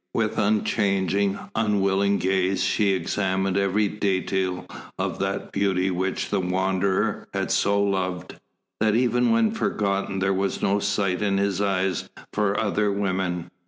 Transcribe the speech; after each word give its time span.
With 0.15 0.39
unchanging, 0.39 1.37
unwilling 1.53 2.17
gaze 2.17 2.63
she 2.63 2.89
examined 2.93 3.55
every 3.55 3.87
detail 3.87 4.65
of 4.97 5.19
that 5.19 5.51
beauty 5.51 5.91
which 5.91 6.31
the 6.31 6.39
Wanderer 6.39 7.27
had 7.35 7.51
so 7.51 7.79
loved, 7.83 8.39
that 8.79 8.95
even 8.95 9.29
when 9.29 9.51
forgotten 9.51 10.17
there 10.17 10.33
was 10.33 10.59
no 10.63 10.79
sight 10.79 11.21
in 11.21 11.37
his 11.37 11.61
eyes 11.61 12.09
for 12.33 12.59
other 12.59 12.91
women. 12.91 13.51